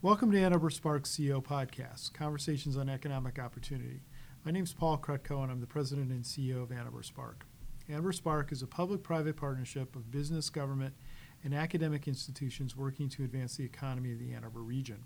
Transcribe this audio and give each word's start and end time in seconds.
Welcome 0.00 0.30
to 0.30 0.44
Arbor 0.44 0.70
Sparks 0.70 1.10
CEO 1.10 1.42
Podcast, 1.42 2.12
Conversations 2.12 2.76
on 2.76 2.88
Economic 2.88 3.40
Opportunity. 3.40 4.02
My 4.44 4.52
name 4.52 4.62
is 4.62 4.72
Paul 4.72 4.96
Krutko, 4.96 5.42
and 5.42 5.50
I'm 5.50 5.60
the 5.60 5.66
president 5.66 6.12
and 6.12 6.22
CEO 6.22 6.62
of 6.62 6.70
Arbor 6.70 7.02
Spark. 7.02 7.44
Arbor 7.92 8.12
Spark 8.12 8.52
is 8.52 8.62
a 8.62 8.68
public 8.68 9.02
private 9.02 9.36
partnership 9.36 9.96
of 9.96 10.12
business, 10.12 10.50
government, 10.50 10.94
and 11.42 11.52
academic 11.52 12.06
institutions 12.06 12.76
working 12.76 13.08
to 13.08 13.24
advance 13.24 13.56
the 13.56 13.64
economy 13.64 14.12
of 14.12 14.20
the 14.20 14.32
Ann 14.32 14.44
Arbor 14.44 14.62
region. 14.62 15.02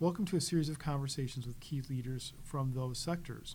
Welcome 0.00 0.24
to 0.24 0.36
a 0.36 0.40
series 0.40 0.68
of 0.68 0.80
conversations 0.80 1.46
with 1.46 1.60
key 1.60 1.82
leaders 1.88 2.32
from 2.42 2.72
those 2.72 2.98
sectors. 2.98 3.54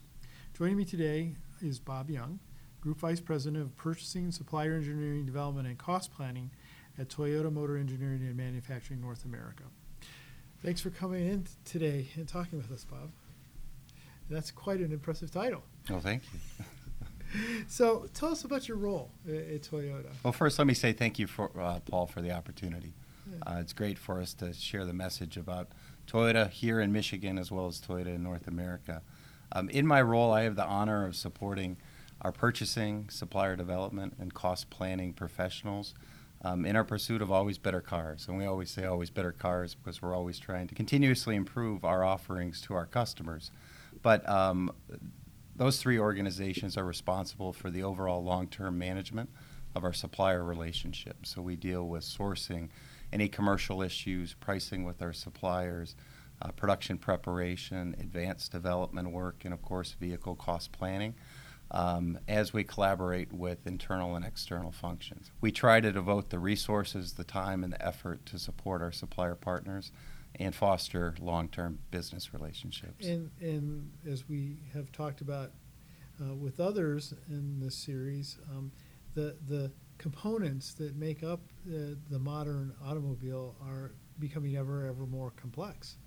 Joining 0.58 0.78
me 0.78 0.86
today 0.86 1.36
is 1.62 1.78
Bob 1.82 2.10
Young, 2.10 2.40
Group 2.80 3.00
Vice 3.00 3.20
President 3.20 3.62
of 3.62 3.76
Purchasing, 3.76 4.32
Supplier 4.32 4.76
Engineering 4.76 5.26
Development, 5.26 5.68
and 5.68 5.78
Cost 5.78 6.14
Planning 6.14 6.52
at 6.98 7.10
Toyota 7.10 7.52
Motor 7.52 7.76
Engineering 7.76 8.22
and 8.22 8.38
Manufacturing 8.38 9.02
North 9.02 9.26
America. 9.26 9.64
Thanks 10.64 10.80
for 10.80 10.92
coming 10.92 11.28
in 11.28 11.46
today 11.66 12.08
and 12.16 12.26
talking 12.26 12.58
with 12.58 12.72
us, 12.72 12.86
Bob. 12.86 13.12
That's 14.30 14.50
quite 14.50 14.80
an 14.80 14.94
impressive 14.94 15.30
title. 15.30 15.62
Well, 15.90 16.00
thank 16.00 16.24
you. 16.32 16.66
so, 17.68 18.08
tell 18.14 18.30
us 18.30 18.46
about 18.46 18.70
your 18.70 18.78
role 18.78 19.12
at, 19.28 19.34
at 19.34 19.62
Toyota. 19.64 20.06
Well, 20.24 20.32
first, 20.32 20.58
let 20.58 20.66
me 20.66 20.74
say 20.74 20.94
thank 20.94 21.20
you, 21.20 21.28
for 21.28 21.52
uh, 21.60 21.80
Paul, 21.82 22.08
for 22.08 22.22
the 22.22 22.32
opportunity. 22.32 22.94
Yeah. 23.30 23.40
Uh, 23.46 23.60
it's 23.60 23.74
great 23.74 24.00
for 24.00 24.22
us 24.22 24.34
to 24.36 24.54
share 24.54 24.86
the 24.86 24.94
message 24.94 25.36
about 25.36 25.68
Toyota 26.08 26.50
here 26.50 26.80
in 26.80 26.94
Michigan 26.94 27.38
as 27.38 27.52
well 27.52 27.68
as 27.68 27.82
Toyota 27.82 28.16
in 28.16 28.24
North 28.24 28.48
America. 28.48 29.02
Um, 29.52 29.70
in 29.70 29.86
my 29.86 30.02
role, 30.02 30.32
I 30.32 30.44
have 30.44 30.56
the 30.56 30.66
honor 30.66 31.06
of 31.06 31.18
supporting 31.18 31.76
our 32.22 32.32
purchasing, 32.32 33.10
supplier 33.10 33.58
development, 33.58 34.16
and 34.18 34.34
cost 34.34 34.70
planning 34.70 35.12
professionals 35.12 35.94
um, 36.44 36.66
in 36.66 36.76
our 36.76 36.84
pursuit 36.84 37.22
of 37.22 37.32
always 37.32 37.58
better 37.58 37.82
cars. 37.82 38.28
And 38.28 38.38
we 38.38 38.46
always 38.46 38.70
say 38.70 38.86
always 38.86 39.10
better 39.10 39.32
cars 39.32 39.76
because 39.76 40.02
we're 40.02 40.16
always 40.16 40.40
trying 40.40 40.68
to 40.68 40.76
continuously 40.76 41.36
improve 41.36 41.86
our 41.86 42.04
offerings 42.04 42.62
to 42.62 42.74
our 42.74 42.86
customers. 42.86 43.52
But 44.02 44.28
um, 44.28 44.72
those 45.56 45.82
three 45.82 46.00
organizations 46.00 46.78
are 46.78 46.86
responsible 46.86 47.54
for 47.54 47.70
the 47.70 47.84
overall 47.84 48.24
long 48.24 48.48
term 48.48 48.78
management 48.78 49.30
of 49.76 49.84
our 49.84 49.94
supplier 49.94 50.44
relationship. 50.44 51.26
So 51.26 51.42
we 51.42 51.56
deal 51.56 51.88
with 51.88 52.04
sourcing, 52.04 52.70
any 53.12 53.28
commercial 53.28 53.82
issues, 53.82 54.34
pricing 54.34 54.84
with 54.84 55.02
our 55.02 55.14
suppliers, 55.14 55.96
uh, 56.42 56.52
production 56.52 56.98
preparation, 56.98 57.96
advanced 58.00 58.52
development 58.52 59.12
work, 59.12 59.46
and 59.46 59.54
of 59.54 59.62
course, 59.62 59.96
vehicle 60.00 60.36
cost 60.36 60.72
planning. 60.72 61.16
Um, 61.72 62.20
as 62.28 62.54
we 62.54 62.64
collaborate 62.64 63.34
with 63.34 63.66
internal 63.66 64.16
and 64.16 64.24
external 64.24 64.72
functions. 64.72 65.32
We 65.42 65.52
try 65.52 65.82
to 65.82 65.92
devote 65.92 66.30
the 66.30 66.38
resources, 66.38 67.14
the 67.14 67.24
time, 67.24 67.64
and 67.64 67.74
the 67.74 67.84
effort 67.84 68.28
to 68.28 68.38
support 68.38 68.84
our 68.84 68.92
supplier 68.92 69.34
partners 69.34 69.92
and 70.36 70.54
foster 70.54 71.16
long 71.20 71.48
term 71.48 71.80
business 71.92 72.34
relationships. 72.34 73.08
And, 73.08 73.32
and 73.42 73.92
as 74.08 74.28
we 74.28 74.58
have 74.74 74.92
talked 74.92 75.22
about 75.22 75.52
uh, 76.22 76.36
with 76.36 76.60
others 76.60 77.14
in 77.30 77.60
this 77.60 77.76
series, 77.76 78.38
um, 78.52 78.72
the, 79.14 79.36
the 79.48 79.72
components 79.98 80.74
that 80.74 80.96
make 80.96 81.24
up 81.24 81.42
uh, 81.68 81.96
the 82.10 82.20
modern 82.20 82.74
automobile 82.86 83.56
are 83.66 83.92
becoming 84.20 84.58
ever, 84.58 84.86
ever 84.88 85.06
more 85.06 85.32
complex. 85.32 85.98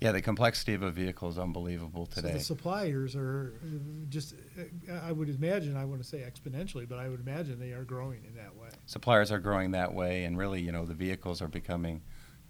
Yeah, 0.00 0.12
the 0.12 0.20
complexity 0.20 0.74
of 0.74 0.82
a 0.82 0.90
vehicle 0.90 1.30
is 1.30 1.38
unbelievable 1.38 2.06
today. 2.06 2.28
So 2.28 2.34
the 2.34 2.44
suppliers 2.44 3.16
are 3.16 3.54
uh, 3.64 3.78
just, 4.10 4.34
uh, 4.58 4.92
I 5.02 5.10
would 5.10 5.30
imagine, 5.30 5.76
I 5.76 5.86
want 5.86 6.02
to 6.02 6.06
say 6.06 6.18
exponentially, 6.18 6.86
but 6.86 6.98
I 6.98 7.08
would 7.08 7.20
imagine 7.20 7.58
they 7.58 7.72
are 7.72 7.84
growing 7.84 8.24
in 8.24 8.34
that 8.36 8.54
way. 8.54 8.68
Suppliers 8.84 9.32
are 9.32 9.38
growing 9.38 9.70
that 9.70 9.94
way, 9.94 10.24
and 10.24 10.36
really, 10.36 10.60
you 10.60 10.70
know, 10.70 10.84
the 10.84 10.94
vehicles 10.94 11.40
are 11.40 11.48
becoming 11.48 12.02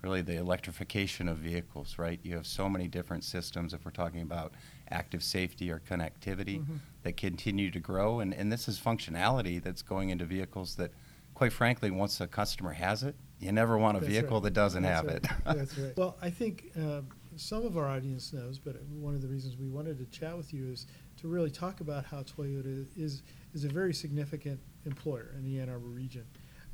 really 0.02 0.22
the 0.22 0.36
electrification 0.36 1.28
of 1.28 1.38
vehicles, 1.38 1.98
right? 1.98 2.20
You 2.22 2.34
have 2.34 2.46
so 2.46 2.68
many 2.68 2.88
different 2.88 3.24
systems, 3.24 3.72
if 3.72 3.84
we're 3.84 3.90
talking 3.92 4.22
about 4.22 4.52
active 4.90 5.22
safety 5.22 5.70
or 5.70 5.80
connectivity, 5.88 6.60
mm-hmm. 6.60 6.76
that 7.02 7.16
continue 7.16 7.70
to 7.70 7.80
grow. 7.80 8.20
And, 8.20 8.34
and 8.34 8.52
this 8.52 8.68
is 8.68 8.78
functionality 8.78 9.62
that's 9.62 9.82
going 9.82 10.10
into 10.10 10.24
vehicles 10.24 10.74
that, 10.76 10.90
quite 11.34 11.52
frankly, 11.52 11.90
once 11.90 12.20
a 12.20 12.26
customer 12.26 12.72
has 12.72 13.02
it, 13.02 13.14
you 13.38 13.52
never 13.52 13.76
want 13.76 13.96
a 13.96 14.00
That's 14.00 14.12
vehicle 14.12 14.38
right. 14.38 14.44
that 14.44 14.54
doesn't 14.54 14.82
That's 14.82 14.96
have 14.96 15.06
right. 15.06 15.24
it. 15.24 15.30
That's 15.44 15.78
right. 15.78 15.96
Well, 15.96 16.16
I 16.22 16.30
think 16.30 16.72
uh, 16.78 17.02
some 17.36 17.64
of 17.64 17.76
our 17.76 17.88
audience 17.88 18.32
knows, 18.32 18.58
but 18.58 18.82
one 18.84 19.14
of 19.14 19.22
the 19.22 19.28
reasons 19.28 19.56
we 19.56 19.68
wanted 19.68 19.98
to 19.98 20.18
chat 20.18 20.36
with 20.36 20.52
you 20.52 20.70
is 20.70 20.86
to 21.20 21.28
really 21.28 21.50
talk 21.50 21.80
about 21.80 22.04
how 22.04 22.22
Toyota 22.22 22.86
is 22.96 23.22
is 23.54 23.64
a 23.64 23.68
very 23.68 23.94
significant 23.94 24.60
employer 24.84 25.32
in 25.36 25.44
the 25.44 25.60
Ann 25.60 25.68
Arbor 25.68 25.88
region. 25.88 26.24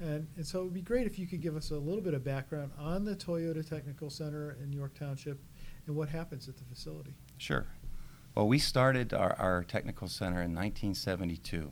And, 0.01 0.27
and 0.37 0.45
so 0.45 0.61
it 0.61 0.65
would 0.65 0.75
be 0.75 0.83
great 0.83 1.07
if 1.07 1.19
you 1.19 1.27
could 1.27 1.41
give 1.41 1.57
us 1.57 1.71
a 1.71 1.77
little 1.77 2.01
bit 2.01 2.15
of 2.15 2.25
background 2.25 2.73
on 2.79 3.05
the 3.05 3.15
Toyota 3.15 3.69
Technical 3.69 4.11
Center 4.11 4.57
in 4.61 4.73
York 4.73 4.99
Township 4.99 5.39
and 5.87 5.95
what 5.95 6.09
happens 6.09 6.49
at 6.49 6.57
the 6.57 6.65
facility. 6.65 7.15
Sure. 7.39 7.67
Well, 8.35 8.49
we 8.49 8.59
started 8.59 9.13
our, 9.13 9.37
our 9.39 9.63
technical 9.63 10.09
center 10.09 10.43
in 10.43 10.55
1972 10.55 11.71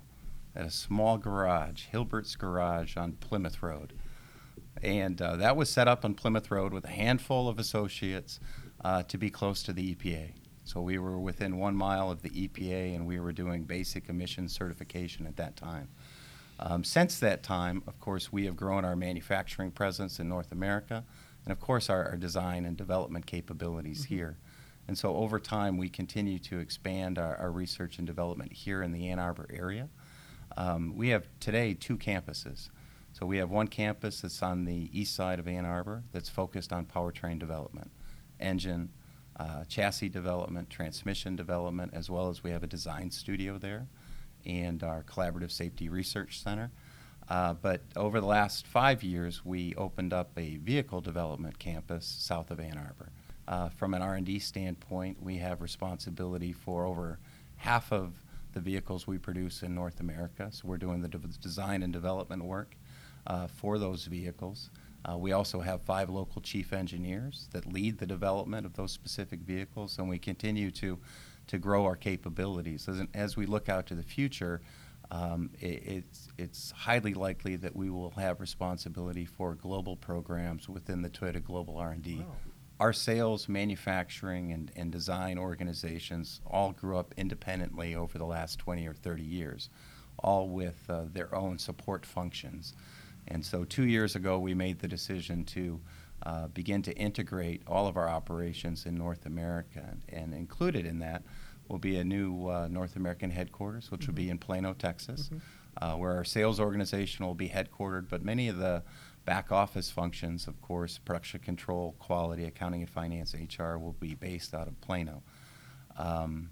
at 0.55 0.67
a 0.67 0.71
small 0.71 1.19
garage, 1.19 1.87
Hilbert's 1.87 2.37
Garage 2.37 2.97
on 2.97 3.13
Plymouth 3.13 3.63
Road. 3.63 3.95
And 4.83 5.21
uh, 5.21 5.37
that 5.37 5.57
was 5.57 5.69
set 5.69 5.89
up 5.89 6.05
on 6.05 6.15
Plymouth 6.15 6.51
Road 6.51 6.73
with 6.73 6.85
a 6.85 6.91
handful 6.91 7.49
of 7.49 7.59
associates 7.59 8.39
uh, 8.85 9.03
to 9.05 9.19
be 9.19 9.31
close 9.31 9.63
to 9.65 9.73
the 9.73 9.95
EPA. 9.95 10.33
So 10.65 10.81
we 10.81 10.99
were 10.99 11.19
within 11.19 11.59
one 11.59 11.75
mile 11.75 12.11
of 12.11 12.23
the 12.23 12.31
EPA 12.31 12.95
and 12.95 13.07
we 13.07 13.19
were 13.19 13.33
doing 13.33 13.65
basic 13.65 14.09
emission 14.09 14.49
certification 14.49 15.27
at 15.27 15.37
that 15.37 15.57
time. 15.57 15.89
Um, 16.61 16.85
since 16.85 17.19
that 17.21 17.43
time, 17.43 17.83
of 17.87 17.99
course, 17.99 18.33
we 18.33 18.45
have 18.45 18.57
grown 18.57 18.85
our 18.85 18.95
manufacturing 18.95 19.71
presence 19.71 20.21
in 20.21 20.29
North 20.29 20.53
America 20.53 21.05
and, 21.45 21.53
of 21.53 21.59
course, 21.59 21.89
our, 21.89 22.05
our 22.05 22.17
design 22.17 22.67
and 22.67 22.77
development 22.77 23.27
capabilities 23.27 24.05
mm-hmm. 24.05 24.15
here. 24.15 24.39
And 24.87 24.99
so 24.99 25.17
over 25.17 25.39
time, 25.39 25.79
we 25.79 25.89
continue 25.89 26.39
to 26.41 26.59
expand 26.59 27.19
our, 27.19 27.37
our, 27.37 27.51
research 27.51 27.99
and 27.99 28.07
development 28.07 28.53
here 28.53 28.83
in 28.83 28.93
the 28.93 29.09
Ann 29.09 29.19
Arbor 29.19 29.47
area. 29.53 29.89
Um, 30.57 30.97
we 30.97 31.09
have 31.11 31.27
today 31.39 31.75
two 31.75 31.97
campuses. 31.97 32.69
So 33.13 33.25
we 33.25 33.39
have 33.39 33.51
one 33.51 33.69
campus 33.69 34.21
that's 34.21 34.43
on 34.43 34.65
the 34.65 34.91
east 34.93 35.15
side 35.15 35.39
of 35.39 35.49
Ann 35.49 35.65
Arbor 35.65 36.03
that's 36.13 36.29
focused 36.29 36.73
on 36.73 36.87
powertrain 36.87 37.39
development 37.39 37.91
engine, 38.41 38.91
uh, 39.39 39.65
chassis 39.65 40.09
development, 40.09 40.71
transmission 40.71 41.37
development, 41.37 41.93
as 41.95 42.11
well 42.11 42.29
as 42.29 42.43
we 42.43 42.51
have 42.51 42.63
a 42.63 42.67
design 42.67 43.11
studio 43.11 43.59
there 43.59 43.87
and 44.45 44.83
our 44.83 45.03
Collaborative 45.03 45.51
Safety 45.51 45.89
Research 45.89 46.43
Center. 46.43 46.71
Uh, 47.29 47.55
but 47.55 47.83
over 47.95 48.21
the 48.21 48.27
last 48.27 48.67
five 48.67 49.03
years, 49.03 49.45
we 49.45 49.75
opened 49.77 50.13
up 50.13 50.31
a 50.37 50.57
vehicle 50.57 51.01
development 51.01 51.59
campus 51.59 52.05
south 52.05 52.51
of 52.51 52.59
Ann 52.59 52.77
Arbor. 52.77 53.13
Uh, 53.47 53.69
from 53.69 53.95
an 53.95 54.03
R&D 54.03 54.39
standpoint, 54.41 55.23
we 55.23 55.39
have 55.39 55.61
responsibility 55.61 56.53
for 56.53 56.85
over 56.85 57.19
half 57.57 57.93
of 57.93 58.13
the 58.53 58.61
vehicles 58.61 59.07
we 59.07 59.19
produce 59.19 59.63
in 59.63 59.75
North 59.75 60.01
America. 60.01 60.49
So 60.51 60.67
we're 60.67 60.77
doing 60.77 61.03
the 61.03 61.09
de- 61.09 61.19
design 61.19 61.83
and 61.83 61.93
development 61.93 62.45
work 62.45 62.75
uh, 63.27 63.47
for 63.47 63.79
those 63.79 64.07
vehicles. 64.07 64.71
Uh, 65.09 65.17
we 65.17 65.33
also 65.33 65.61
have 65.61 65.83
five 65.83 66.11
local 66.11 66.43
chief 66.43 66.73
engineers 66.73 67.49
that 67.53 67.67
lead 67.67 67.99
the 67.99 68.07
development 68.07 68.67
of 68.67 68.75
those 68.75 68.93
specific 68.93 69.41
vehicles, 69.41 69.99
and 69.99 70.09
we 70.09 70.19
continue 70.19 70.71
to, 70.71 70.99
to 71.47 71.59
grow 71.59 71.85
our 71.85 71.97
capabilities. 71.97 72.89
As, 72.89 73.03
as 73.15 73.37
we 73.37 73.47
look 73.47 73.69
out 73.69 73.87
to 73.87 73.95
the 73.95 74.03
future, 74.03 74.61
um, 75.11 75.51
it, 75.59 75.83
it's, 75.87 76.29
it's 76.39 76.71
highly 76.71 77.15
likely 77.15 77.57
that 77.57 77.75
we 77.75 77.91
will 77.91 78.11
have 78.11 78.41
responsibility 78.41 79.25
for 79.25 79.55
global 79.55 79.97
programs 79.97 80.69
within 80.69 81.03
the 81.03 81.11
Toyota 81.11 81.43
Global 81.43 81.79
R&D. 81.79 82.19
Wow. 82.19 82.37
Our 82.79 82.93
sales, 82.93 83.49
manufacturing, 83.49 84.53
and, 84.53 84.71
and 84.75 84.91
design 84.91 85.37
organizations 85.39 86.41
all 86.47 86.73
grew 86.73 86.97
up 86.97 87.13
independently 87.17 87.95
over 87.95 88.17
the 88.17 88.25
last 88.25 88.59
20 88.59 88.87
or 88.87 88.95
30 88.95 89.23
years, 89.23 89.69
all 90.19 90.49
with 90.49 90.85
uh, 90.89 91.03
their 91.13 91.35
own 91.35 91.59
support 91.59 92.07
functions. 92.07 92.75
And 93.29 93.45
so, 93.45 93.65
two 93.65 93.87
years 93.87 94.17
ago, 94.17 94.39
we 94.39 94.55
made 94.55 94.81
the 94.81 94.89
decision 94.89 95.45
to 95.47 95.81
uh, 96.25 96.49
begin 96.49 96.83
to 96.83 96.93
integrate 96.97 97.63
all 97.67 97.87
of 97.87 97.97
our 97.97 98.09
operations 98.09 98.87
in 98.87 98.95
North 98.95 99.27
America. 99.27 99.97
And 100.09 100.35
included 100.35 100.87
in 100.87 100.99
that 100.99 101.23
will 101.69 101.79
be 101.79 101.97
a 101.97 102.05
new 102.05 102.49
uh, 102.49 102.69
North 102.69 102.97
American 102.97 103.31
headquarters, 103.31 103.91
which 103.91 104.03
mm-hmm. 104.03 104.11
will 104.11 104.17
be 104.17 104.23
mm-hmm. 104.25 104.33
in 104.33 104.39
Plano, 104.39 104.73
Texas, 104.75 105.29
mm-hmm. 105.29 105.85
uh, 105.85 105.97
where 105.97 106.13
our 106.13 106.25
sales 106.25 106.61
organization 106.61 107.25
will 107.25 107.35
be 107.35 107.49
headquartered. 107.49 108.09
But 108.09 108.25
many 108.25 108.49
of 108.49 108.59
the 108.59 108.83
back 109.25 109.53
office 109.53 109.91
functions, 109.91 110.47
of 110.47 110.61
course, 110.61 110.99
production 110.99 111.41
control, 111.41 111.95
quality, 111.99 112.45
accounting 112.45 112.83
and 112.83 112.91
finance, 112.91 113.35
HR, 113.35 113.77
will 113.77 113.97
be 113.99 114.15
based 114.15 114.55
out 114.55 114.67
of 114.67 114.81
Plano. 114.81 115.23
Um, 115.97 116.51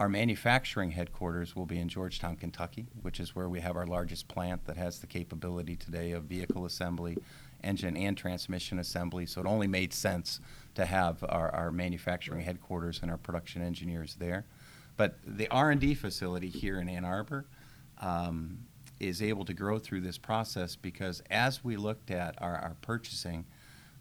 our 0.00 0.08
manufacturing 0.08 0.92
headquarters 0.92 1.54
will 1.54 1.66
be 1.66 1.78
in 1.78 1.86
Georgetown, 1.86 2.34
Kentucky, 2.34 2.86
which 3.02 3.20
is 3.20 3.36
where 3.36 3.50
we 3.50 3.60
have 3.60 3.76
our 3.76 3.86
largest 3.86 4.28
plant 4.28 4.64
that 4.64 4.78
has 4.78 4.98
the 4.98 5.06
capability 5.06 5.76
today 5.76 6.12
of 6.12 6.24
vehicle 6.24 6.64
assembly, 6.64 7.18
engine 7.62 7.98
and 7.98 8.16
transmission 8.16 8.78
assembly. 8.78 9.26
So 9.26 9.42
it 9.42 9.46
only 9.46 9.66
made 9.66 9.92
sense 9.92 10.40
to 10.74 10.86
have 10.86 11.22
our, 11.28 11.54
our 11.54 11.70
manufacturing 11.70 12.40
headquarters 12.40 13.00
and 13.02 13.10
our 13.10 13.18
production 13.18 13.60
engineers 13.60 14.16
there. 14.18 14.46
But 14.96 15.18
the 15.22 15.48
R&D 15.48 15.96
facility 15.96 16.48
here 16.48 16.80
in 16.80 16.88
Ann 16.88 17.04
Arbor 17.04 17.44
um, 17.98 18.60
is 19.00 19.20
able 19.20 19.44
to 19.44 19.52
grow 19.52 19.78
through 19.78 20.00
this 20.00 20.16
process 20.16 20.76
because 20.76 21.22
as 21.30 21.62
we 21.62 21.76
looked 21.76 22.10
at 22.10 22.40
our, 22.40 22.56
our 22.56 22.76
purchasing, 22.80 23.44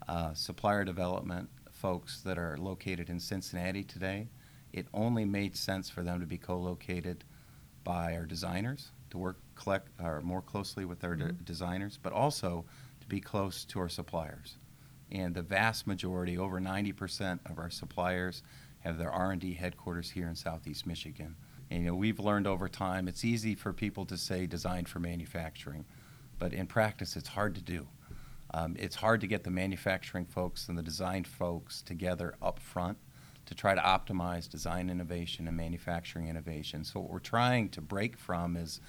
uh, 0.08 0.34
supplier 0.34 0.86
development 0.86 1.50
folks 1.74 2.22
that 2.22 2.38
are 2.38 2.58
located 2.58 3.10
in 3.10 3.20
Cincinnati 3.20 3.84
today, 3.84 4.30
it 4.74 4.88
only 4.94 5.26
made 5.26 5.56
sense 5.56 5.90
for 5.90 6.04
them 6.04 6.20
to 6.20 6.26
be 6.26 6.38
co-located 6.38 7.24
by 7.84 8.16
our 8.16 8.26
designers 8.26 8.92
to 9.10 9.18
work 9.18 9.38
collect, 9.56 9.90
or 10.00 10.22
more 10.22 10.42
closely 10.42 10.86
with 10.86 11.04
our 11.04 11.16
de- 11.16 11.34
Mhm. 11.34 11.44
designers, 11.46 11.98
but 12.02 12.14
also 12.14 12.66
to 13.02 13.08
be 13.08 13.20
close 13.20 13.66
to 13.66 13.80
our 13.80 13.90
suppliers. 13.90 14.58
And 15.12 15.34
the 15.34 15.42
vast 15.42 15.88
majority, 15.88 16.38
over 16.38 16.60
90% 16.60 17.42
of 17.46 17.58
our 17.58 17.70
suppliers, 17.72 18.44
have 18.82 18.98
their 18.98 19.12
R&D 19.12 19.56
headquarters 19.56 20.12
here 20.12 20.28
in 20.28 20.36
Southeast 20.36 20.86
Michigan. 20.86 21.36
And, 21.70 21.84
you 21.84 21.90
know, 21.90 21.96
we've 21.96 22.20
learned 22.20 22.48
over 22.48 22.70
time 22.70 23.08
it's 23.08 23.26
easy 23.26 23.56
for 23.56 23.74
people 23.74 24.06
to 24.06 24.18
say 24.18 24.46
design 24.48 24.86
for 24.86 25.00
manufacturing, 25.00 25.86
but 26.38 26.54
in 26.54 26.68
practice, 26.68 27.18
it's 27.18 27.30
hard 27.30 27.56
to 27.56 27.62
do. 27.62 27.88
Um, 28.52 28.76
it's 28.80 28.96
hard 28.96 29.22
to 29.22 29.28
get 29.28 29.44
the 29.44 29.52
manufacturing 29.52 30.26
folks 30.26 30.70
and 30.70 30.78
the 30.78 30.84
design 30.84 31.24
folks 31.24 31.82
together 31.82 32.36
up 32.42 32.60
front 32.60 32.98
to 33.50 33.56
try 33.56 33.74
to 33.74 33.82
optimize 33.82 34.48
design 34.48 34.92
innovation 34.92 35.48
and 35.48 35.58
manufacturing 35.58 36.28
innovation. 36.28 36.84
So 36.84 37.00
what 37.00 37.10
we're 37.10 37.18
trying 37.18 37.70
to 37.70 37.82
break 37.82 38.16
from 38.16 38.56
is 38.56 38.80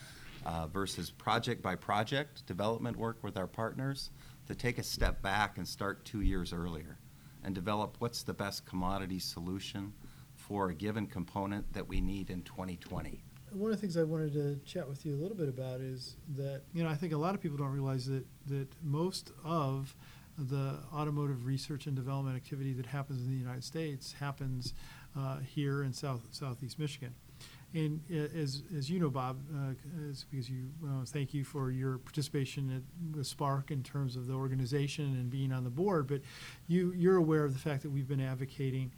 uh, 0.44 0.66
versus 0.66 1.10
project 1.10 1.62
by 1.62 1.76
project 1.76 2.44
development 2.46 2.98
work 2.98 3.24
with 3.24 3.38
our 3.38 3.46
partners 3.46 4.10
to 4.48 4.54
take 4.54 4.76
a 4.76 4.82
step 4.82 5.22
back 5.22 5.56
and 5.56 5.66
start 5.66 6.04
two 6.04 6.20
years 6.20 6.52
earlier 6.52 6.98
and 7.42 7.54
develop 7.54 7.96
what's 8.00 8.22
the 8.22 8.34
best 8.34 8.66
commodity 8.66 9.18
solution 9.18 9.94
for 10.34 10.68
a 10.68 10.74
given 10.74 11.06
component 11.06 11.72
that 11.72 11.88
we 11.88 12.02
need 12.02 12.28
in 12.28 12.42
2020. 12.42 13.22
One 13.52 13.70
of 13.70 13.78
the 13.78 13.80
things 13.80 13.96
I 13.96 14.02
wanted 14.02 14.34
to 14.34 14.60
chat 14.70 14.86
with 14.86 15.06
you 15.06 15.14
a 15.14 15.20
little 15.20 15.36
bit 15.38 15.48
about 15.48 15.80
is 15.80 16.16
that 16.36 16.64
you 16.74 16.84
know 16.84 16.90
I 16.90 16.96
think 16.96 17.14
a 17.14 17.16
lot 17.16 17.34
of 17.34 17.40
people 17.40 17.56
don't 17.56 17.72
realize 17.72 18.04
that 18.06 18.26
that 18.48 18.68
most 18.82 19.32
of 19.42 19.96
the 20.48 20.78
automotive 20.94 21.44
research 21.46 21.86
and 21.86 21.94
development 21.94 22.36
activity 22.36 22.72
that 22.72 22.86
happens 22.86 23.22
in 23.22 23.30
the 23.30 23.36
United 23.36 23.64
States 23.64 24.14
happens 24.18 24.74
uh, 25.18 25.38
here 25.38 25.82
in 25.82 25.92
South 25.92 26.22
Southeast 26.30 26.78
Michigan. 26.78 27.14
And 27.72 28.00
as, 28.10 28.64
as 28.76 28.90
you 28.90 28.98
know, 28.98 29.10
Bob, 29.10 29.38
uh, 29.54 29.74
is 30.08 30.26
because 30.28 30.50
you 30.50 30.70
uh, 30.84 31.04
thank 31.04 31.32
you 31.32 31.44
for 31.44 31.70
your 31.70 31.98
participation 31.98 32.84
at 33.16 33.24
Spark 33.24 33.70
in 33.70 33.84
terms 33.84 34.16
of 34.16 34.26
the 34.26 34.34
organization 34.34 35.04
and 35.04 35.30
being 35.30 35.52
on 35.52 35.62
the 35.62 35.70
board. 35.70 36.08
But 36.08 36.22
you 36.66 36.92
you're 36.92 37.16
aware 37.16 37.44
of 37.44 37.52
the 37.52 37.60
fact 37.60 37.82
that 37.82 37.90
we've 37.90 38.08
been 38.08 38.20
advocating 38.20 38.90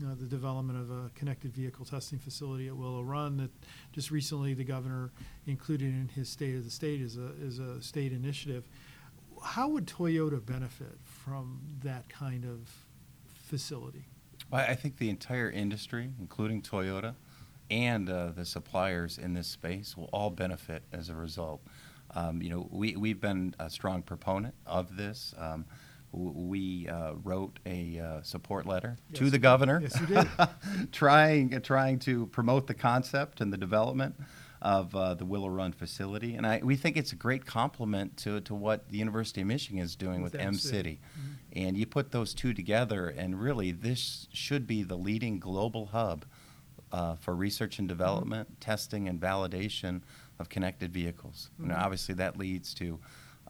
the 0.00 0.26
development 0.26 0.78
of 0.78 0.90
a 0.90 1.10
connected 1.16 1.52
vehicle 1.52 1.84
testing 1.84 2.20
facility 2.20 2.68
at 2.68 2.76
Willow 2.76 3.02
Run 3.02 3.36
that 3.38 3.50
just 3.92 4.12
recently 4.12 4.54
the 4.54 4.62
governor 4.62 5.10
included 5.46 5.88
in 5.88 6.08
his 6.14 6.28
state 6.28 6.54
of 6.54 6.64
the 6.64 6.70
state 6.70 7.00
is 7.00 7.16
a 7.16 7.32
as 7.44 7.58
a 7.58 7.82
state 7.82 8.12
initiative. 8.12 8.68
How 9.42 9.68
would 9.68 9.86
Toyota 9.86 10.44
benefit 10.44 10.98
from 11.04 11.60
that 11.82 12.08
kind 12.08 12.44
of 12.44 12.68
facility? 13.26 14.04
I 14.52 14.66
I 14.68 14.74
think 14.74 14.98
the 14.98 15.10
entire 15.10 15.50
industry, 15.50 16.10
including 16.20 16.62
Toyota 16.62 17.14
and 17.70 18.08
uh, 18.08 18.30
the 18.34 18.44
suppliers 18.44 19.18
in 19.18 19.34
this 19.34 19.46
space, 19.46 19.96
will 19.96 20.08
all 20.12 20.30
benefit 20.30 20.82
as 20.92 21.08
a 21.10 21.14
result. 21.14 21.60
Um, 22.14 22.40
you 22.40 22.48
know, 22.48 22.66
we, 22.70 22.96
we've 22.96 23.20
been 23.20 23.54
a 23.58 23.68
strong 23.68 24.00
proponent 24.02 24.54
of 24.66 24.96
this. 24.96 25.34
Um, 25.36 25.66
we 26.10 26.88
uh, 26.88 27.12
wrote 27.22 27.58
a 27.66 27.98
uh, 28.00 28.22
support 28.22 28.64
letter 28.64 28.96
Yes, 29.10 29.18
to 29.18 29.28
the 29.28 29.38
governor, 29.38 29.80
Yes, 29.82 30.00
you 30.00 30.06
did. 30.06 30.26
trying 30.92 31.60
trying 31.60 31.98
to 32.00 32.26
promote 32.28 32.66
the 32.66 32.72
concept 32.74 33.42
and 33.42 33.52
the 33.52 33.58
development 33.58 34.14
of 34.60 34.94
uh, 34.94 35.14
the 35.14 35.24
Willow 35.24 35.48
Run 35.48 35.72
facility, 35.72 36.34
and 36.34 36.46
I, 36.46 36.60
we 36.62 36.74
think 36.76 36.96
it's 36.96 37.12
a 37.12 37.16
great 37.16 37.46
complement 37.46 38.16
to, 38.18 38.40
to 38.42 38.54
what 38.54 38.88
the 38.88 38.98
University 38.98 39.40
of 39.42 39.46
Michigan 39.46 39.80
is 39.80 39.94
doing 39.94 40.22
with, 40.22 40.32
With 40.32 40.42
Mcity. 40.42 40.98
And 41.54 41.76
you 41.76 41.86
put 41.86 42.10
those 42.10 42.34
two 42.34 42.52
together, 42.52 43.08
and 43.08 43.40
really, 43.40 43.70
this 43.72 44.26
should 44.32 44.66
be 44.66 44.82
the 44.82 44.96
leading 44.96 45.38
global 45.38 45.86
hub 45.86 46.24
uh, 46.90 47.14
for 47.16 47.34
research 47.34 47.78
and 47.78 47.88
development, 47.88 48.60
testing, 48.60 49.08
and 49.08 49.20
validation 49.20 50.02
of 50.38 50.48
connected 50.48 50.92
vehicles. 50.92 51.50
Know, 51.58 51.74
Mhm. 51.74 51.78
obviously, 51.78 52.14
that 52.16 52.36
leads 52.36 52.74
to 52.74 52.98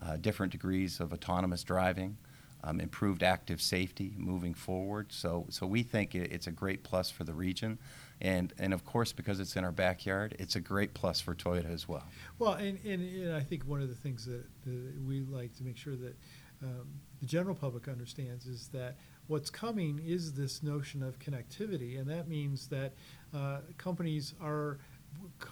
uh, 0.01 0.17
different 0.17 0.53
degrees 0.53 1.01
of 1.01 1.13
autonomous 1.13 1.65
driving, 1.65 2.17
um, 2.63 2.81
improved 2.81 3.23
active 3.23 3.61
safety 3.61 4.15
moving 4.17 4.55
forward. 4.55 5.11
So, 5.11 5.47
so 5.49 5.67
we 5.67 5.83
think 5.83 6.15
it, 6.15 6.31
it's 6.31 6.47
a 6.47 6.53
great 6.53 6.85
plus 6.85 7.11
for 7.11 7.25
the 7.25 7.35
region, 7.35 7.79
and 8.21 8.53
and 8.59 8.75
of 8.75 8.85
course, 8.85 9.13
because 9.13 9.41
it's 9.41 9.57
in 9.57 9.65
our 9.65 9.73
backyard, 9.73 10.37
it's 10.39 10.57
a 10.57 10.61
great 10.61 10.95
plus 10.95 11.21
for 11.21 11.35
Toyota 11.35 11.73
as 11.73 11.89
well. 11.89 12.05
Well, 12.39 12.53
and, 12.53 12.79
and, 12.85 13.03
and 13.03 13.35
I 13.35 13.41
think 13.41 13.65
one 13.65 13.81
of 13.81 13.89
the 13.89 13.95
things 13.95 14.27
that, 14.27 14.45
that 14.65 14.93
we 15.07 15.21
like 15.21 15.55
to 15.57 15.65
make 15.65 15.77
sure 15.77 15.97
that 15.97 16.17
um, 16.63 16.87
the 17.21 17.27
general 17.27 17.55
public 17.55 17.89
understands 17.89 18.47
is 18.47 18.69
that 18.69 18.97
what's 19.29 19.51
coming 19.51 20.01
is 20.05 20.33
this 20.33 20.63
notion 20.63 21.03
of 21.03 21.19
connectivity, 21.19 22.01
and 22.01 22.09
that 22.11 22.29
means 22.29 22.69
that 22.69 22.95
uh, 23.35 23.59
companies 23.77 24.35
are 24.41 24.79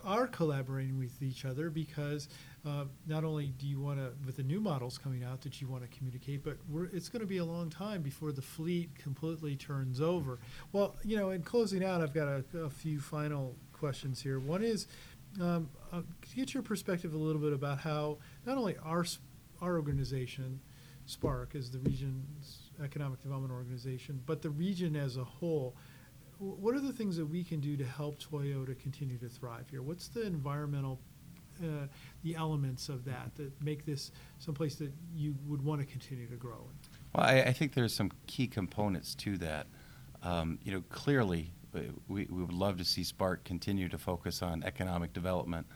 are 0.04 0.26
collaborating 0.26 0.98
with 0.98 1.22
each 1.22 1.44
other 1.44 1.70
because 1.70 2.28
uh, 2.66 2.84
not 3.06 3.24
only 3.24 3.48
do 3.58 3.66
you 3.66 3.80
want 3.80 3.98
to, 3.98 4.12
with 4.24 4.36
the 4.36 4.42
new 4.42 4.60
models 4.60 4.98
coming 4.98 5.22
out, 5.22 5.40
that 5.42 5.60
you 5.60 5.68
want 5.68 5.82
to 5.88 5.96
communicate, 5.96 6.42
but 6.42 6.56
it's 6.92 7.08
going 7.08 7.20
to 7.20 7.26
be 7.26 7.38
a 7.38 7.44
long 7.44 7.70
time 7.70 8.02
before 8.02 8.32
the 8.32 8.42
fleet 8.42 8.90
completely 8.96 9.56
turns 9.56 10.00
over. 10.00 10.38
Well, 10.72 10.96
you 11.04 11.16
know, 11.16 11.30
in 11.30 11.42
closing 11.42 11.84
out, 11.84 12.00
I've 12.00 12.14
got 12.14 12.28
a, 12.28 12.44
a 12.58 12.70
few 12.70 13.00
final 13.00 13.54
questions 13.72 14.20
here. 14.20 14.40
One 14.40 14.62
is, 14.62 14.86
um, 15.40 15.68
uh, 15.92 16.02
get 16.34 16.54
your 16.54 16.62
perspective 16.62 17.14
a 17.14 17.18
little 17.18 17.40
bit 17.40 17.52
about 17.52 17.78
how 17.78 18.18
not 18.44 18.56
only 18.58 18.76
our 18.82 19.04
our 19.62 19.76
organization, 19.76 20.60
Spark, 21.06 21.54
is 21.54 21.70
the 21.70 21.78
region's 21.78 22.70
economic 22.82 23.22
development 23.22 23.52
organization, 23.52 24.20
but 24.26 24.42
the 24.42 24.50
region 24.50 24.96
as 24.96 25.16
a 25.16 25.24
whole. 25.24 25.76
What 26.38 26.74
are 26.74 26.80
the 26.80 26.92
things 26.92 27.16
that 27.16 27.26
we 27.26 27.42
can 27.42 27.60
do 27.60 27.76
to 27.76 27.84
help 27.84 28.18
Toyota 28.20 28.78
continue 28.78 29.16
to 29.18 29.28
thrive 29.28 29.68
here? 29.70 29.80
What's 29.80 30.08
the 30.08 30.26
environmental, 30.26 30.98
uh, 31.62 31.86
the 32.22 32.36
elements 32.36 32.90
of 32.90 33.04
that 33.06 33.34
that 33.36 33.50
make 33.62 33.86
this 33.86 34.12
someplace 34.38 34.74
that 34.76 34.92
you 35.14 35.34
would 35.46 35.64
want 35.64 35.80
to 35.80 35.86
continue 35.86 36.26
to 36.26 36.36
grow 36.36 36.58
in? 36.58 36.98
Well, 37.14 37.26
I, 37.26 37.40
I 37.40 37.52
think 37.52 37.72
there's 37.72 37.94
some 37.94 38.12
key 38.26 38.46
components 38.46 39.14
to 39.16 39.38
that. 39.38 39.66
Um, 40.22 40.58
you 40.62 40.72
know, 40.72 40.82
clearly, 40.90 41.52
uh, 41.74 41.80
we, 42.08 42.26
we 42.30 42.42
would 42.42 42.52
love 42.52 42.76
to 42.78 42.84
see 42.84 43.02
Spark 43.02 43.44
continue 43.44 43.88
to 43.88 43.98
focus 43.98 44.42
on 44.42 44.62
economic 44.62 45.14
development 45.14 45.66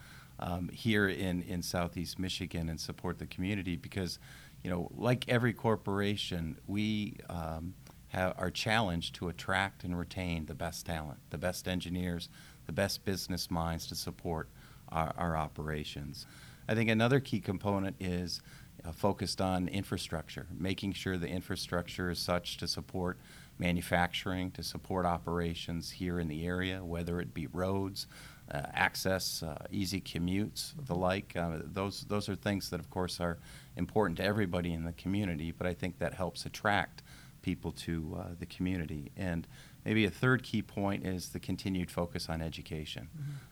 um, 0.41 0.69
here 0.69 1.09
in, 1.09 1.43
in 1.43 1.63
Southeast 1.63 2.19
Michigan 2.19 2.69
and 2.69 2.79
support 2.79 3.19
the 3.19 3.27
community 3.27 3.77
because, 3.77 4.19
you 4.63 4.71
know, 4.71 4.91
like 4.95 5.27
every 5.29 5.55
corporation, 5.55 6.59
we 6.67 7.17
um, 7.31 7.75
have, 8.11 8.35
are 8.39 8.51
challenged 8.51 9.15
to 9.17 9.29
attract 9.29 9.85
and 9.85 9.99
retain 9.99 10.47
the 10.47 10.55
best 10.55 10.87
talent, 10.87 11.19
the 11.31 11.39
best 11.39 11.67
engineers, 11.67 12.29
the 12.67 12.73
best 12.73 13.05
business 13.05 13.51
minds 13.51 13.87
to 13.87 13.95
support 13.95 14.49
our, 14.91 15.13
our 15.17 15.37
operations. 15.37 16.27
I 16.69 16.75
think 16.75 16.91
another 16.91 17.21
key 17.21 17.41
component 17.41 17.97
is 17.99 18.43
uh, 18.85 18.93
focused 18.93 19.41
on 19.41 19.69
infrastructure, 19.69 20.47
making 20.57 20.93
sure 20.93 21.19
the 21.19 21.29
infrastructure 21.29 22.11
is 22.11 22.19
such 22.19 22.57
to 22.59 22.69
support 22.69 23.19
manufacturing, 23.59 24.51
to 24.53 24.63
support 24.63 25.05
operations 25.05 25.91
here 25.91 26.19
in 26.19 26.29
the 26.29 26.47
area, 26.47 26.83
whether 26.83 27.21
it 27.21 27.35
be 27.35 27.47
roads, 27.49 28.07
uh, 28.51 28.63
access, 28.73 29.43
uh, 29.43 29.67
easy 29.71 30.01
commutes, 30.01 30.73
the 30.87 30.95
like. 30.95 31.37
Uh, 31.37 31.59
those 31.65 32.05
those 32.09 32.29
are 32.29 32.35
things 32.35 32.71
that, 32.71 32.81
of 32.81 32.91
course, 32.91 33.21
are 33.21 33.39
important 33.77 34.17
to 34.17 34.25
everybody 34.25 34.73
in 34.73 34.85
the 34.85 34.93
community. 34.93 35.53
But 35.53 35.67
I 35.67 35.75
think 35.75 35.99
that 35.99 36.15
helps 36.15 36.47
attract 36.47 37.03
people 37.43 37.73
to 37.73 38.19
uh, 38.19 38.25
the 38.39 38.47
community. 38.47 39.11
And 39.17 39.47
maybe 39.85 40.05
a 40.05 40.11
third 40.11 40.43
key 40.43 40.63
point 40.63 41.07
is 41.07 41.31
the 41.31 41.41
continued 41.41 41.91
focus 41.91 42.29
on 42.29 42.43
education. 42.43 43.09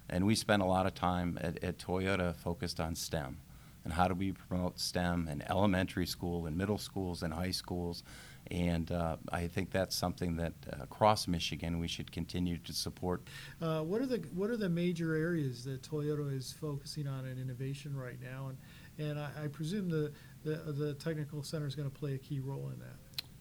And 0.08 0.26
we 0.26 0.34
spend 0.34 0.62
a 0.62 0.66
lot 0.66 0.86
of 0.86 0.94
time 0.94 1.38
at, 1.40 1.62
at 1.62 1.78
Toyota 1.78 2.34
focused 2.36 2.80
on 2.80 2.94
STEM 2.94 3.38
and 3.84 3.92
how 3.92 4.06
do 4.06 4.14
we 4.14 4.32
promote 4.32 4.78
STEM 4.78 5.28
in 5.28 5.42
elementary 5.48 6.06
school 6.06 6.46
and 6.46 6.56
middle 6.56 6.76
schools 6.76 7.22
and 7.22 7.32
high 7.32 7.50
schools. 7.50 8.02
And 8.50 8.90
uh, 8.92 9.16
I 9.32 9.46
think 9.46 9.70
that's 9.70 9.96
something 9.96 10.36
that 10.36 10.52
uh, 10.70 10.82
across 10.82 11.26
Michigan 11.26 11.78
we 11.78 11.88
should 11.88 12.12
continue 12.12 12.58
to 12.58 12.72
support. 12.72 13.22
Uh, 13.60 13.80
what 13.80 14.00
are 14.00 14.06
the 14.06 14.18
what 14.34 14.50
are 14.50 14.56
the 14.56 14.68
major 14.68 15.14
areas 15.14 15.64
that 15.64 15.82
Toyota 15.82 16.34
is 16.34 16.54
focusing 16.58 17.06
on 17.06 17.26
in 17.26 17.38
innovation 17.38 17.96
right 17.96 18.20
now? 18.20 18.48
And 18.48 18.58
and 18.98 19.18
I, 19.18 19.44
I 19.44 19.46
presume 19.48 19.88
the, 19.88 20.12
the 20.44 20.56
the 20.72 20.94
technical 20.94 21.42
center 21.42 21.66
is 21.66 21.74
going 21.74 21.90
to 21.90 21.98
play 21.98 22.14
a 22.14 22.18
key 22.18 22.40
role 22.40 22.70
in 22.72 22.78
that. 22.80 22.96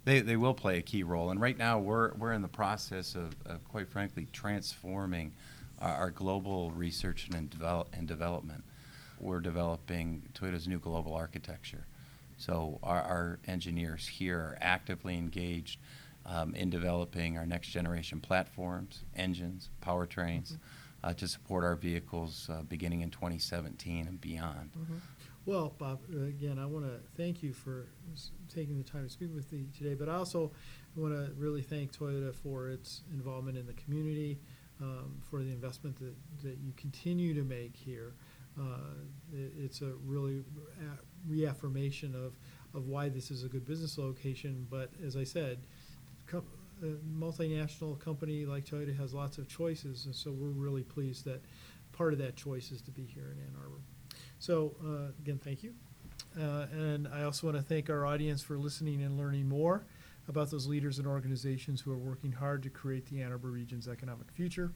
They, 0.08 0.22
they 0.22 0.38
will 0.38 0.54
play 0.54 0.78
a 0.78 0.82
key 0.82 1.04
role. 1.04 1.32
And 1.32 1.42
right 1.42 1.58
now, 1.58 1.80
we're, 1.80 2.14
we're 2.14 2.32
in 2.32 2.42
the 2.42 2.48
process 2.48 3.14
of, 3.14 3.36
of 3.46 3.68
quite 3.68 3.90
frankly, 3.90 4.26
transforming 4.32 5.34
our, 5.82 5.94
our 5.94 6.12
global 6.12 6.72
research 6.72 7.28
and, 7.34 7.50
develop, 7.50 7.90
and 7.92 8.08
development. 8.08 8.64
We're 9.20 9.42
developing 9.42 10.22
Toyota's 10.34 10.66
new 10.66 10.80
global 10.80 11.14
architecture. 11.14 11.88
So 12.38 12.80
our, 12.84 13.02
our 13.02 13.40
engineers 13.48 14.08
here 14.08 14.40
are 14.40 14.58
actively 14.62 15.18
engaged 15.18 15.78
um, 16.26 16.56
in 16.56 16.70
developing 16.70 17.38
our 17.38 17.46
next 17.46 17.68
generation 17.68 18.22
platforms, 18.22 19.04
engines, 19.18 19.68
powertrains, 19.84 20.56
uh, 21.04 21.12
to 21.16 21.28
support 21.28 21.66
our 21.66 21.76
vehicles 21.76 22.50
uh, 22.50 22.62
beginning 22.70 23.02
in 23.02 23.10
2017 23.10 24.08
and 24.08 24.22
beyond. 24.22 24.70
Well, 25.48 25.74
Bob, 25.77 26.00
again, 26.10 26.60
I 26.60 26.66
want 26.66 26.84
to 26.84 27.00
thank 27.16 27.42
you 27.42 27.54
for 27.54 27.88
taking 28.54 28.77
the 28.77 28.84
time 28.84 29.06
to 29.06 29.10
speak 29.10 29.34
with 29.34 29.50
me 29.54 29.68
today, 29.77 29.94
but 29.94 30.10
I 30.10 30.16
also 30.16 30.51
want 30.94 31.13
to 31.13 31.32
really 31.38 31.62
thank 31.62 31.98
Toyota 31.98 32.36
for 32.36 32.68
its 32.68 33.04
involvement 33.13 33.58
in 33.58 33.66
the 33.66 33.72
community, 33.72 34.42
um, 34.82 35.22
for 35.22 35.44
the 35.44 35.50
investment 35.50 35.98
that, 36.00 36.13
that 36.44 36.58
you 36.62 36.74
continue 36.75 37.34
to 37.34 37.44
make 37.44 37.77
here. 37.77 38.13
Uh, 38.60 38.92
it, 39.34 39.54
it's 39.58 39.80
a 39.82 39.94
really 40.06 40.44
reaffirmation 41.25 42.13
of, 42.13 42.34
of 42.75 42.89
why 42.89 43.08
this 43.08 43.32
is 43.32 43.46
a 43.46 43.48
good 43.48 43.66
business 43.66 43.98
location, 43.98 44.68
but 44.70 44.92
as 45.01 45.16
I 45.16 45.24
said, 45.24 45.60
co- 46.25 46.44
a 46.84 46.98
multinational 47.18 47.98
company 47.98 48.46
like 48.46 48.66
Toyota 48.66 48.98
has 48.98 49.13
lots 49.13 49.38
of 49.38 49.48
choices, 49.48 50.08
and 50.08 50.13
so 50.13 50.30
we're 50.30 50.50
really 50.50 50.84
pleased 50.84 51.24
that 51.24 51.42
part 51.94 52.12
of 52.12 52.20
that 52.20 52.36
choice 52.36 52.70
is 52.74 52.82
to 52.82 52.92
be 52.92 53.06
here 53.06 53.32
in 53.32 53.39
Ann 53.39 53.56
Arbor. 53.58 53.80
So, 54.39 54.75
uh, 54.84 55.12
again, 55.20 55.39
thank 55.44 55.63
you. 55.63 55.74
Uh, 56.39 56.67
and 56.72 57.08
I 57.08 57.24
also 57.24 57.48
want 57.48 57.58
to 57.58 57.63
thank 57.63 57.89
our 57.89 58.06
audience 58.06 58.44
for 58.44 58.58
listening 58.58 59.01
and 59.01 59.17
learning 59.17 59.50
more 59.50 59.86
about 60.27 60.51
those 60.51 60.67
leaders 60.67 61.00
and 61.00 61.08
organizations 61.08 61.82
who 61.82 61.91
are 61.91 61.98
working 61.98 62.32
hard 62.32 62.62
to 62.63 62.70
create 62.70 63.06
the 63.08 63.22
Ann 63.22 63.32
Arbor 63.32 63.50
region's 63.50 63.88
economic 63.88 64.29
future. 64.32 64.72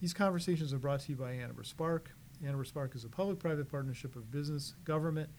These 0.00 0.14
conversations 0.14 0.72
are 0.72 0.78
brought 0.78 1.00
to 1.00 1.12
you 1.12 1.16
by 1.16 1.32
Ann 1.32 1.48
Arbor 1.48 1.64
Spark. 1.64 2.10
Ann 2.44 2.50
Arbor 2.50 2.64
Spark 2.64 2.94
is 2.94 3.04
a 3.04 3.08
public 3.08 3.38
private 3.38 3.70
partnership 3.70 4.16
of 4.16 4.30
business, 4.30 4.74
government, 4.84 5.30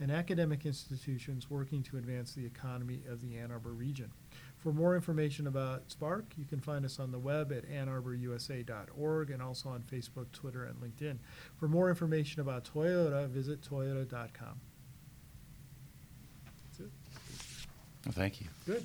and 0.00 0.10
academic 0.10 0.66
institutions 0.66 1.50
working 1.50 1.82
to 1.84 1.96
advance 1.96 2.32
the 2.32 2.44
economy 2.44 3.00
of 3.08 3.20
the 3.20 3.36
Ann 3.38 3.50
Arbor 3.50 3.72
region. 3.72 4.10
For 4.58 4.72
more 4.72 4.96
information 4.96 5.46
about 5.46 5.82
Spark, 5.88 6.24
you 6.36 6.44
can 6.44 6.60
find 6.60 6.84
us 6.84 6.98
on 6.98 7.12
the 7.12 7.18
web 7.18 7.52
at 7.52 7.70
annarborusa.org 7.70 9.30
and 9.30 9.42
also 9.42 9.68
on 9.68 9.82
Facebook, 9.82 10.32
Twitter, 10.32 10.64
and 10.64 10.76
LinkedIn. 10.80 11.18
For 11.58 11.68
more 11.68 11.88
information 11.88 12.40
about 12.40 12.68
Toyota, 12.72 13.28
visit 13.28 13.62
toyota.com. 13.62 14.60
That's 16.64 16.80
it. 16.80 16.90
Well, 18.04 18.12
thank 18.12 18.40
you. 18.40 18.48
Good. 18.66 18.84